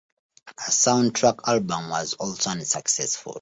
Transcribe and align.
A 0.57 0.71
soundtrack 0.71 1.47
album 1.47 1.89
was 1.89 2.15
also 2.15 2.49
unsuccessful. 2.49 3.29